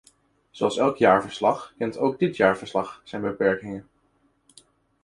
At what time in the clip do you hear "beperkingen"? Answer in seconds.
3.21-3.87